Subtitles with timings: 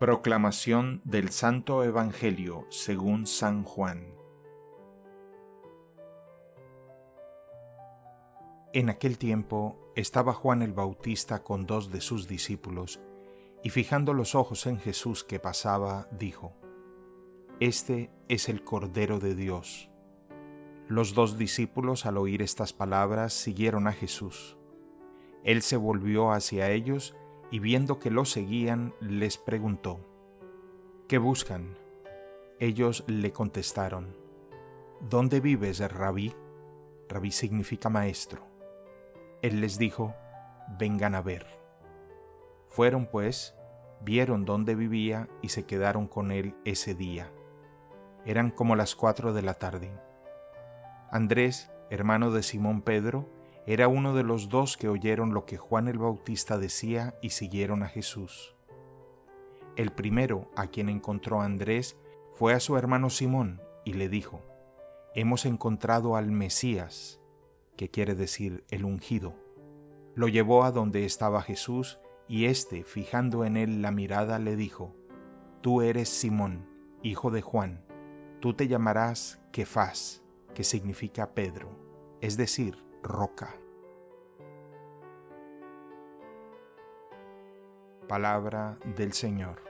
[0.00, 4.14] Proclamación del Santo Evangelio según San Juan.
[8.72, 12.98] En aquel tiempo estaba Juan el Bautista con dos de sus discípulos,
[13.62, 16.54] y fijando los ojos en Jesús que pasaba, dijo,
[17.60, 19.90] Este es el Cordero de Dios.
[20.88, 24.56] Los dos discípulos al oír estas palabras siguieron a Jesús.
[25.44, 27.14] Él se volvió hacia ellos
[27.50, 30.00] y viendo que lo seguían, les preguntó,
[31.08, 31.76] ¿Qué buscan?
[32.58, 34.14] Ellos le contestaron,
[35.00, 36.34] ¿Dónde vives, rabí?
[37.08, 38.46] Rabí significa maestro.
[39.42, 40.14] Él les dijo,
[40.78, 41.46] vengan a ver.
[42.68, 43.56] Fueron pues,
[44.00, 47.32] vieron dónde vivía y se quedaron con él ese día.
[48.26, 49.90] Eran como las cuatro de la tarde.
[51.10, 53.26] Andrés, hermano de Simón Pedro,
[53.66, 57.82] era uno de los dos que oyeron lo que Juan el Bautista decía y siguieron
[57.82, 58.54] a Jesús.
[59.76, 61.96] El primero a quien encontró Andrés
[62.32, 64.42] fue a su hermano Simón y le dijo,
[65.14, 67.20] Hemos encontrado al Mesías,
[67.76, 69.34] que quiere decir el ungido.
[70.14, 74.94] Lo llevó a donde estaba Jesús y éste, fijando en él la mirada, le dijo,
[75.60, 76.66] Tú eres Simón,
[77.02, 77.84] hijo de Juan,
[78.40, 80.22] tú te llamarás Kefas,
[80.54, 81.70] que significa Pedro,
[82.20, 83.54] es decir, roca.
[88.08, 89.69] Palabra del Señor.